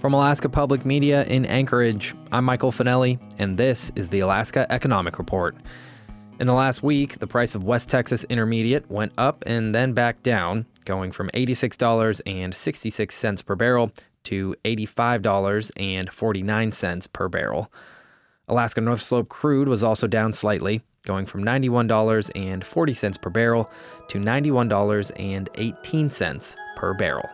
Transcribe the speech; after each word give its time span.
From 0.00 0.14
Alaska 0.14 0.48
Public 0.48 0.86
Media 0.86 1.24
in 1.24 1.44
Anchorage, 1.44 2.14
I'm 2.32 2.46
Michael 2.46 2.72
Finelli, 2.72 3.20
and 3.38 3.58
this 3.58 3.92
is 3.94 4.08
the 4.08 4.20
Alaska 4.20 4.66
Economic 4.70 5.18
Report. 5.18 5.54
In 6.38 6.46
the 6.46 6.54
last 6.54 6.82
week, 6.82 7.18
the 7.18 7.26
price 7.26 7.54
of 7.54 7.64
West 7.64 7.90
Texas 7.90 8.24
Intermediate 8.30 8.90
went 8.90 9.12
up 9.18 9.44
and 9.46 9.74
then 9.74 9.92
back 9.92 10.22
down, 10.22 10.64
going 10.86 11.12
from 11.12 11.28
$86.66 11.34 13.44
per 13.44 13.54
barrel 13.54 13.92
to 14.24 14.56
$85.49 14.64 17.12
per 17.12 17.28
barrel. 17.28 17.70
Alaska 18.48 18.80
North 18.80 19.02
Slope 19.02 19.28
crude 19.28 19.68
was 19.68 19.82
also 19.82 20.06
down 20.06 20.32
slightly, 20.32 20.80
going 21.04 21.26
from 21.26 21.44
$91.40 21.44 23.20
per 23.20 23.30
barrel 23.30 23.70
to 24.08 24.18
$91.18 24.18 26.56
per 26.76 26.94
barrel. 26.94 27.28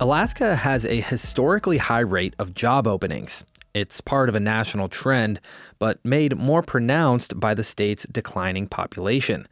Alaska 0.00 0.56
has 0.56 0.84
a 0.84 1.00
historically 1.00 1.78
high 1.78 2.00
rate 2.00 2.34
of 2.40 2.52
job 2.52 2.88
openings. 2.88 3.44
It's 3.74 4.00
part 4.00 4.28
of 4.28 4.34
a 4.34 4.40
national 4.40 4.88
trend, 4.88 5.40
but 5.78 6.04
made 6.04 6.36
more 6.36 6.62
pronounced 6.62 7.38
by 7.38 7.54
the 7.54 7.62
state's 7.62 8.04
declining 8.10 8.66
population. 8.66 9.46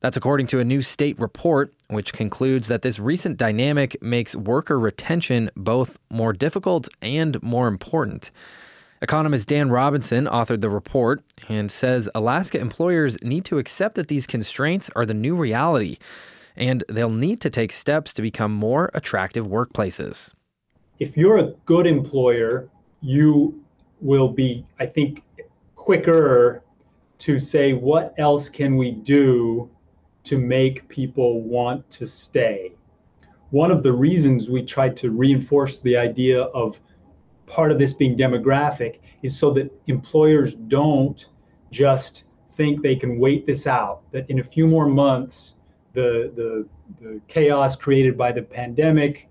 That's 0.00 0.16
according 0.16 0.46
to 0.48 0.58
a 0.58 0.64
new 0.64 0.80
state 0.80 1.18
report, 1.20 1.74
which 1.88 2.14
concludes 2.14 2.68
that 2.68 2.80
this 2.80 2.98
recent 2.98 3.36
dynamic 3.36 4.00
makes 4.02 4.34
worker 4.34 4.80
retention 4.80 5.50
both 5.54 5.98
more 6.10 6.32
difficult 6.32 6.88
and 7.02 7.42
more 7.42 7.68
important. 7.68 8.30
Economist 9.02 9.48
Dan 9.48 9.70
Robinson 9.70 10.24
authored 10.24 10.62
the 10.62 10.70
report 10.70 11.22
and 11.50 11.70
says 11.70 12.08
Alaska 12.14 12.58
employers 12.58 13.22
need 13.22 13.44
to 13.44 13.58
accept 13.58 13.96
that 13.96 14.08
these 14.08 14.26
constraints 14.26 14.90
are 14.96 15.04
the 15.04 15.12
new 15.12 15.34
reality 15.34 15.98
and 16.56 16.84
they'll 16.88 17.10
need 17.10 17.40
to 17.40 17.50
take 17.50 17.72
steps 17.72 18.12
to 18.14 18.22
become 18.22 18.52
more 18.52 18.90
attractive 18.94 19.46
workplaces. 19.46 20.32
If 20.98 21.16
you're 21.16 21.38
a 21.38 21.52
good 21.64 21.86
employer, 21.86 22.68
you 23.00 23.60
will 24.00 24.28
be, 24.28 24.64
I 24.78 24.86
think, 24.86 25.22
quicker 25.76 26.62
to 27.18 27.40
say, 27.40 27.72
what 27.72 28.14
else 28.18 28.48
can 28.48 28.76
we 28.76 28.92
do 28.92 29.68
to 30.24 30.38
make 30.38 30.88
people 30.88 31.42
want 31.42 31.88
to 31.90 32.06
stay? 32.06 32.72
One 33.50 33.70
of 33.70 33.82
the 33.82 33.92
reasons 33.92 34.50
we 34.50 34.62
tried 34.62 34.96
to 34.98 35.10
reinforce 35.10 35.80
the 35.80 35.96
idea 35.96 36.42
of 36.42 36.78
part 37.46 37.70
of 37.70 37.78
this 37.78 37.94
being 37.94 38.16
demographic 38.16 38.98
is 39.22 39.36
so 39.36 39.50
that 39.52 39.70
employers 39.86 40.54
don't 40.54 41.28
just 41.70 42.24
think 42.52 42.82
they 42.82 42.96
can 42.96 43.18
wait 43.18 43.46
this 43.46 43.66
out, 43.66 44.02
that 44.12 44.28
in 44.30 44.38
a 44.38 44.44
few 44.44 44.66
more 44.66 44.86
months, 44.86 45.56
the, 45.94 46.32
the, 46.34 46.66
the 47.00 47.20
chaos 47.28 47.76
created 47.76 48.18
by 48.18 48.32
the 48.32 48.42
pandemic 48.42 49.28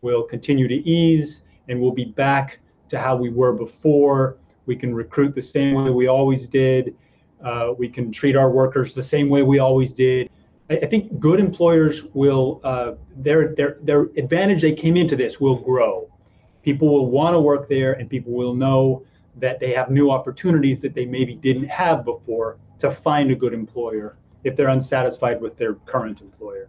will 0.00 0.22
continue 0.22 0.66
to 0.66 0.74
ease 0.88 1.42
and 1.68 1.80
we'll 1.80 1.92
be 1.92 2.06
back 2.06 2.58
to 2.88 2.98
how 2.98 3.14
we 3.14 3.28
were 3.28 3.52
before. 3.52 4.38
We 4.64 4.76
can 4.76 4.94
recruit 4.94 5.34
the 5.34 5.42
same 5.42 5.74
way 5.74 5.90
we 5.90 6.08
always 6.08 6.48
did. 6.48 6.96
Uh, 7.42 7.74
we 7.78 7.88
can 7.88 8.10
treat 8.10 8.34
our 8.36 8.50
workers 8.50 8.94
the 8.94 9.02
same 9.02 9.28
way 9.28 9.42
we 9.42 9.58
always 9.58 9.92
did. 9.94 10.30
I, 10.70 10.78
I 10.78 10.86
think 10.86 11.20
good 11.20 11.38
employers 11.38 12.04
will, 12.14 12.60
uh, 12.64 12.92
their, 13.16 13.54
their, 13.54 13.76
their 13.82 14.04
advantage 14.16 14.62
they 14.62 14.72
came 14.72 14.96
into 14.96 15.16
this 15.16 15.38
will 15.38 15.56
grow. 15.56 16.10
People 16.62 16.88
will 16.88 17.10
want 17.10 17.34
to 17.34 17.40
work 17.40 17.68
there 17.68 17.92
and 17.92 18.08
people 18.08 18.32
will 18.32 18.54
know 18.54 19.04
that 19.36 19.60
they 19.60 19.74
have 19.74 19.90
new 19.90 20.10
opportunities 20.10 20.80
that 20.80 20.94
they 20.94 21.04
maybe 21.04 21.34
didn't 21.34 21.68
have 21.68 22.04
before 22.04 22.58
to 22.78 22.90
find 22.90 23.30
a 23.30 23.34
good 23.34 23.52
employer 23.52 24.16
if 24.46 24.54
they're 24.54 24.68
unsatisfied 24.68 25.40
with 25.40 25.56
their 25.56 25.74
current 25.74 26.20
employer. 26.20 26.68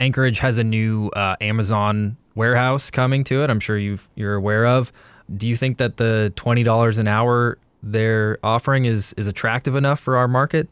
Anchorage 0.00 0.38
has 0.38 0.58
a 0.58 0.64
new 0.64 1.08
uh, 1.16 1.34
Amazon 1.40 2.16
warehouse 2.34 2.90
coming 2.90 3.24
to 3.24 3.42
it. 3.42 3.48
I'm 3.50 3.58
sure 3.58 3.78
you 3.78 3.98
you're 4.14 4.34
aware 4.34 4.66
of. 4.66 4.92
Do 5.34 5.48
you 5.48 5.56
think 5.56 5.78
that 5.78 5.96
the 5.96 6.30
twenty 6.36 6.62
dollars 6.62 6.98
an 6.98 7.08
hour 7.08 7.58
they're 7.82 8.38
offering 8.42 8.84
is 8.84 9.14
is 9.14 9.26
attractive 9.26 9.74
enough 9.76 9.98
for 9.98 10.16
our 10.16 10.28
market? 10.28 10.68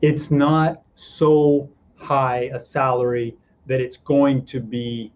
It's 0.00 0.30
not 0.30 0.82
so 0.94 1.70
high 1.96 2.50
a 2.54 2.58
salary 2.58 3.36
that 3.66 3.80
it's 3.80 3.98
going 3.98 4.46
to 4.46 4.60
be 4.60 5.12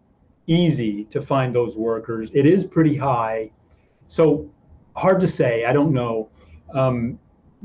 easy 0.47 1.05
to 1.05 1.21
find 1.23 1.55
those 1.55 1.77
workers. 1.77 2.31
It 2.35 2.47
is 2.47 2.65
pretty 2.65 2.97
high, 2.97 3.51
so 4.09 4.49
hard 4.95 5.21
to 5.21 5.27
say. 5.27 5.65
I 5.65 5.73
don't 5.73 5.93
know. 5.93 6.29
Um, 6.75 7.19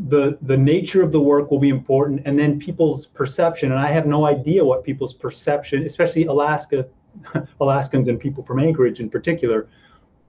the 0.09 0.37
the 0.41 0.57
nature 0.57 1.03
of 1.03 1.11
the 1.11 1.21
work 1.21 1.51
will 1.51 1.59
be 1.59 1.69
important 1.69 2.21
and 2.25 2.37
then 2.37 2.59
people's 2.59 3.05
perception. 3.05 3.71
And 3.71 3.79
i 3.79 3.87
have 3.87 4.07
no 4.07 4.25
idea 4.25 4.65
what 4.65 4.83
people's 4.83 5.13
perception 5.13 5.83
especially 5.83 6.25
alaska 6.25 6.87
alaskans 7.61 8.07
and 8.07 8.19
people 8.19 8.43
from 8.43 8.59
anchorage 8.59 8.99
in 8.99 9.09
particular 9.09 9.69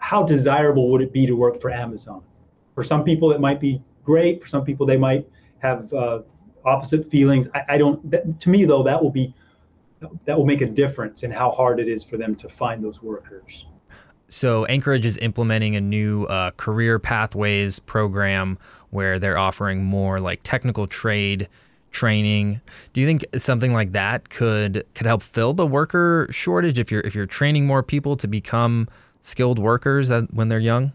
how 0.04 0.22
desirable 0.22 0.90
would 0.90 1.00
it 1.00 1.14
be 1.14 1.26
to 1.26 1.34
work 1.34 1.62
for 1.62 1.70
amazon? 1.70 2.22
For 2.74 2.84
some 2.84 3.04
people 3.04 3.32
it 3.32 3.40
might 3.40 3.58
be 3.58 3.80
great. 4.04 4.42
For 4.42 4.48
some 4.48 4.62
people 4.62 4.84
they 4.84 4.98
might 4.98 5.26
have 5.60 5.90
uh, 5.94 6.20
opposite 6.66 7.06
feelings. 7.06 7.48
I, 7.54 7.62
I 7.70 7.78
don't 7.78 8.10
that, 8.10 8.38
to 8.40 8.50
me 8.50 8.66
though 8.66 8.82
that 8.82 9.02
will 9.02 9.10
be 9.10 9.34
that 10.26 10.36
will 10.36 10.44
make 10.44 10.60
a 10.60 10.66
difference 10.66 11.22
in 11.22 11.30
how 11.30 11.50
hard 11.50 11.80
it 11.80 11.88
is 11.88 12.04
for 12.04 12.18
them 12.18 12.34
to 12.36 12.50
find 12.50 12.84
those 12.84 13.02
workers 13.02 13.64
so 14.28 14.64
Anchorage 14.66 15.06
is 15.06 15.18
implementing 15.18 15.76
a 15.76 15.80
new 15.80 16.24
uh, 16.24 16.50
career 16.52 16.98
pathways 16.98 17.78
program 17.78 18.58
where 18.90 19.18
they're 19.18 19.38
offering 19.38 19.84
more 19.84 20.20
like 20.20 20.40
technical 20.42 20.86
trade 20.86 21.48
training. 21.90 22.60
Do 22.92 23.00
you 23.00 23.06
think 23.06 23.24
something 23.36 23.72
like 23.72 23.92
that 23.92 24.28
could 24.28 24.84
could 24.94 25.06
help 25.06 25.22
fill 25.22 25.52
the 25.52 25.66
worker 25.66 26.26
shortage 26.30 26.78
if 26.78 26.90
you're 26.90 27.00
if 27.02 27.14
you're 27.14 27.26
training 27.26 27.66
more 27.66 27.82
people 27.82 28.16
to 28.16 28.26
become 28.26 28.88
skilled 29.22 29.58
workers 29.58 30.10
when 30.30 30.48
they're 30.48 30.58
young? 30.58 30.92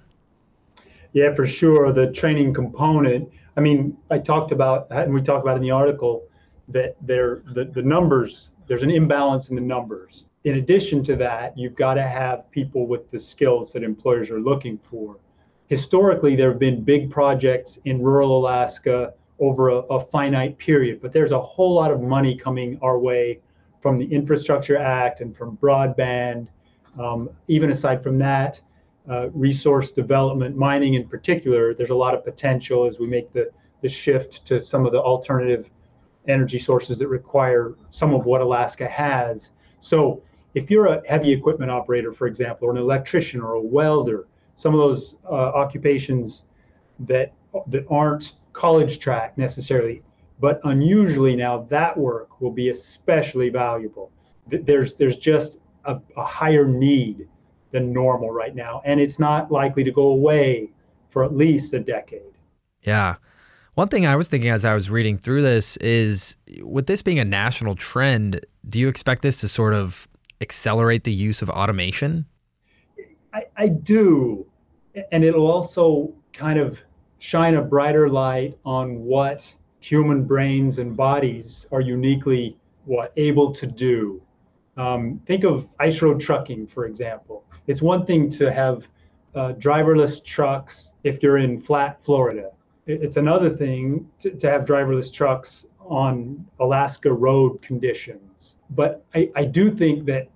Yeah, 1.13 1.33
for 1.33 1.47
sure. 1.47 1.91
The 1.91 2.11
training 2.11 2.53
component. 2.53 3.29
I 3.57 3.61
mean, 3.61 3.97
I 4.11 4.19
talked 4.19 4.51
about 4.51 4.87
and 4.91 5.13
we 5.13 5.21
talked 5.21 5.43
about 5.43 5.55
in 5.55 5.63
the 5.63 5.71
article 5.71 6.23
that 6.67 6.95
there 7.01 7.41
the, 7.45 7.65
the 7.65 7.81
numbers 7.81 8.49
there's 8.67 8.83
an 8.83 8.91
imbalance 8.91 9.49
in 9.49 9.55
the 9.55 9.61
numbers. 9.61 10.25
In 10.43 10.55
addition 10.55 11.03
to 11.03 11.15
that, 11.17 11.57
you've 11.57 11.75
got 11.75 11.95
to 11.95 12.03
have 12.03 12.49
people 12.51 12.87
with 12.87 13.11
the 13.11 13.19
skills 13.19 13.73
that 13.73 13.83
employers 13.83 14.29
are 14.29 14.39
looking 14.39 14.77
for 14.77 15.17
historically 15.69 16.35
there 16.35 16.49
have 16.49 16.59
been 16.59 16.83
big 16.83 17.09
projects 17.09 17.79
in 17.85 18.01
rural 18.01 18.37
Alaska 18.37 19.13
over 19.39 19.69
a, 19.69 19.75
a, 19.75 19.99
finite 19.99 20.57
period, 20.57 20.99
but 21.01 21.13
there's 21.13 21.31
a 21.31 21.39
whole 21.39 21.73
lot 21.73 21.91
of 21.91 22.01
money 22.01 22.35
coming 22.35 22.77
our 22.81 22.99
way 22.99 23.39
from 23.81 23.97
the 23.97 24.05
Infrastructure 24.05 24.77
Act 24.77 25.21
and 25.21 25.33
from 25.35 25.55
broadband. 25.57 26.47
Um, 26.99 27.29
even 27.47 27.71
aside 27.71 28.03
from 28.03 28.17
that, 28.17 28.59
uh, 29.09 29.29
resource 29.29 29.91
development, 29.91 30.57
mining 30.57 30.95
in 30.95 31.07
particular, 31.07 31.73
there's 31.73 31.91
a 31.91 31.95
lot 31.95 32.13
of 32.13 32.25
potential 32.25 32.85
as 32.85 32.99
we 32.99 33.07
make 33.07 33.31
the, 33.31 33.49
the 33.81 33.87
shift 33.87 34.45
to 34.47 34.61
some 34.61 34.85
of 34.85 34.91
the 34.91 34.99
alternative 34.99 35.69
energy 36.27 36.59
sources 36.59 36.99
that 36.99 37.07
require 37.07 37.75
some 37.91 38.13
of 38.13 38.25
what 38.25 38.41
Alaska 38.41 38.87
has. 38.87 39.51
So 39.79 40.21
if 40.53 40.69
you're 40.71 40.87
a 40.87 41.01
heavy 41.07 41.31
equipment 41.31 41.71
operator, 41.71 42.13
for 42.13 42.27
example, 42.27 42.67
or 42.67 42.71
an 42.71 42.77
electrician 42.77 43.41
or 43.41 43.53
a 43.53 43.61
welder, 43.61 44.27
some 44.55 44.73
of 44.73 44.79
those 44.79 45.15
uh, 45.25 45.33
occupations 45.33 46.45
that 46.99 47.33
that 47.67 47.85
aren't 47.89 48.33
college 48.53 48.99
track 48.99 49.37
necessarily, 49.37 50.03
but 50.39 50.59
unusually 50.65 51.35
now 51.35 51.65
that 51.69 51.97
work 51.97 52.41
will 52.41 52.51
be 52.51 52.69
especially 52.69 53.49
valuable. 53.49 54.11
There's 54.47 54.95
there's 54.95 55.17
just 55.17 55.61
a, 55.85 55.99
a 56.17 56.23
higher 56.23 56.67
need 56.67 57.27
than 57.71 57.93
normal 57.93 58.31
right 58.31 58.55
now, 58.55 58.81
and 58.85 58.99
it's 58.99 59.19
not 59.19 59.51
likely 59.51 59.83
to 59.83 59.91
go 59.91 60.07
away 60.07 60.69
for 61.09 61.23
at 61.23 61.35
least 61.35 61.73
a 61.73 61.79
decade. 61.79 62.21
Yeah. 62.83 63.15
One 63.75 63.87
thing 63.87 64.05
I 64.05 64.15
was 64.15 64.27
thinking 64.27 64.49
as 64.49 64.65
I 64.65 64.73
was 64.73 64.89
reading 64.89 65.17
through 65.17 65.41
this 65.41 65.77
is 65.77 66.35
with 66.61 66.87
this 66.87 67.01
being 67.01 67.19
a 67.19 67.25
national 67.25 67.75
trend, 67.75 68.45
do 68.67 68.79
you 68.79 68.87
expect 68.87 69.21
this 69.21 69.39
to 69.41 69.47
sort 69.47 69.73
of 69.73 70.07
accelerate 70.41 71.03
the 71.03 71.13
use 71.13 71.41
of 71.41 71.49
automation? 71.49 72.25
I, 73.33 73.45
I 73.57 73.67
do. 73.67 74.45
And 75.11 75.23
it'll 75.23 75.49
also 75.49 76.13
kind 76.33 76.59
of 76.59 76.81
shine 77.19 77.55
a 77.55 77.61
brighter 77.61 78.09
light 78.09 78.57
on 78.65 78.99
what 78.99 79.53
human 79.79 80.23
brains 80.23 80.79
and 80.79 80.95
bodies 80.95 81.67
are 81.71 81.81
uniquely 81.81 82.57
what 82.85 83.13
able 83.17 83.51
to 83.51 83.67
do. 83.67 84.21
Um, 84.77 85.21
think 85.25 85.43
of 85.43 85.67
ice 85.79 86.01
road 86.01 86.19
trucking, 86.19 86.67
for 86.67 86.85
example. 86.85 87.43
It's 87.67 87.81
one 87.81 88.05
thing 88.05 88.29
to 88.31 88.51
have 88.51 88.87
uh, 89.35 89.53
driverless 89.53 90.23
trucks 90.23 90.93
if 91.03 91.21
you're 91.21 91.37
in 91.37 91.59
flat 91.59 92.01
Florida. 92.01 92.51
It's 92.87 93.17
another 93.17 93.49
thing 93.49 94.09
to, 94.19 94.31
to 94.31 94.49
have 94.49 94.65
driverless 94.65 95.13
trucks 95.13 95.65
on 95.89 96.45
Alaska 96.59 97.11
road 97.11 97.61
conditions. 97.61 98.55
But 98.69 99.03
I, 99.15 99.29
I 99.35 99.45
do 99.45 99.71
think 99.71 100.05
that 100.05 100.29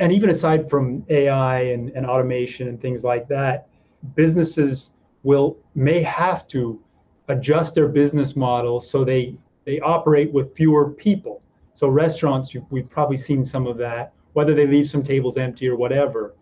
and 0.00 0.12
even 0.12 0.30
aside 0.30 0.68
from 0.68 1.04
AI 1.08 1.60
and, 1.60 1.90
and 1.90 2.06
automation 2.06 2.68
and 2.68 2.80
things 2.80 3.04
like 3.04 3.28
that, 3.28 3.68
businesses 4.14 4.90
will 5.22 5.56
may 5.74 6.02
have 6.02 6.46
to 6.48 6.80
adjust 7.28 7.74
their 7.74 7.88
business 7.88 8.34
model 8.34 8.80
so 8.80 9.04
they 9.04 9.36
they 9.64 9.78
operate 9.80 10.32
with 10.32 10.56
fewer 10.56 10.90
people. 10.90 11.42
So 11.74 11.88
restaurants, 11.88 12.54
we've 12.70 12.88
probably 12.88 13.16
seen 13.16 13.44
some 13.44 13.66
of 13.66 13.76
that, 13.78 14.12
whether 14.32 14.54
they 14.54 14.66
leave 14.66 14.88
some 14.88 15.02
tables 15.02 15.36
empty 15.36 15.68
or 15.68 15.76
whatever. 15.76 16.34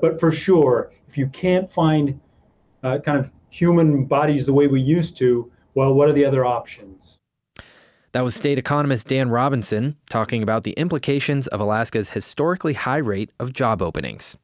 But 0.00 0.20
for 0.20 0.32
sure, 0.32 0.92
if 1.08 1.16
you 1.16 1.28
can't 1.28 1.70
find 1.72 2.20
uh, 2.82 2.98
kind 2.98 3.18
of 3.18 3.32
human 3.48 4.04
bodies 4.04 4.46
the 4.46 4.52
way 4.52 4.66
we 4.66 4.80
used 4.80 5.16
to, 5.18 5.50
well, 5.74 5.94
what 5.94 6.08
are 6.08 6.12
the 6.12 6.24
other 6.24 6.44
options? 6.44 7.20
That 8.14 8.22
was 8.22 8.34
state 8.36 8.58
economist 8.58 9.08
Dan 9.08 9.28
Robinson 9.28 9.96
talking 10.08 10.44
about 10.44 10.62
the 10.62 10.70
implications 10.74 11.48
of 11.48 11.60
Alaska's 11.60 12.10
historically 12.10 12.74
high 12.74 12.98
rate 12.98 13.32
of 13.40 13.52
job 13.52 13.82
openings. 13.82 14.38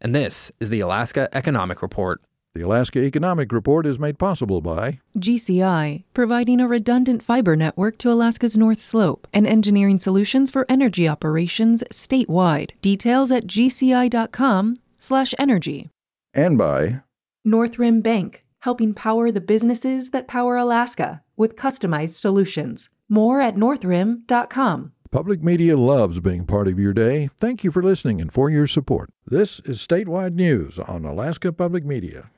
And 0.00 0.14
this 0.14 0.52
is 0.60 0.70
the 0.70 0.78
Alaska 0.78 1.28
Economic 1.32 1.82
Report. 1.82 2.20
The 2.54 2.62
Alaska 2.62 3.00
Economic 3.00 3.50
Report 3.50 3.84
is 3.84 3.98
made 3.98 4.20
possible 4.20 4.60
by 4.60 5.00
GCI, 5.18 6.04
providing 6.14 6.60
a 6.60 6.68
redundant 6.68 7.24
fiber 7.24 7.56
network 7.56 7.98
to 7.98 8.12
Alaska's 8.12 8.56
North 8.56 8.80
Slope 8.80 9.26
and 9.32 9.44
engineering 9.44 9.98
solutions 9.98 10.52
for 10.52 10.64
energy 10.68 11.08
operations 11.08 11.82
statewide. 11.90 12.70
Details 12.80 13.32
at 13.32 13.48
gci.com/energy. 13.48 15.90
and 16.32 16.56
by 16.56 17.00
Northrim 17.44 18.04
Bank, 18.04 18.44
helping 18.60 18.94
power 18.94 19.32
the 19.32 19.40
businesses 19.40 20.10
that 20.10 20.28
power 20.28 20.56
Alaska 20.56 21.22
with 21.36 21.56
customized 21.56 22.10
solutions. 22.10 22.88
More 23.10 23.40
at 23.40 23.56
northrim.com. 23.56 24.92
Public 25.10 25.42
Media 25.42 25.76
loves 25.76 26.20
being 26.20 26.46
part 26.46 26.68
of 26.68 26.78
your 26.78 26.92
day. 26.92 27.30
Thank 27.40 27.64
you 27.64 27.72
for 27.72 27.82
listening 27.82 28.20
and 28.20 28.32
for 28.32 28.48
your 28.48 28.68
support. 28.68 29.10
This 29.26 29.58
is 29.64 29.84
statewide 29.84 30.34
news 30.34 30.78
on 30.78 31.04
Alaska 31.04 31.52
Public 31.52 31.84
Media. 31.84 32.28